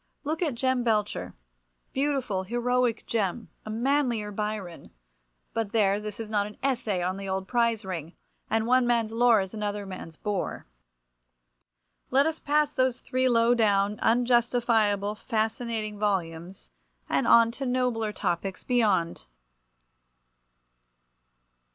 [0.23, 7.03] Look at Jem Belcher—beautiful, heroic Jem, a manlier Byron—but there, this is not an essay
[7.03, 8.13] on the old prize ring,
[8.49, 10.65] and one man's lore is another man's bore.
[12.09, 16.71] Let us pass those three low down, unjustifiable, fascinating volumes,
[17.07, 19.27] and on to nobler topics beyond!